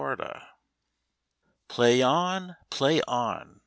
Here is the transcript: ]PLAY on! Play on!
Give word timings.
]PLAY 1.69 2.01
on! 2.01 2.55
Play 2.71 3.03
on! 3.07 3.59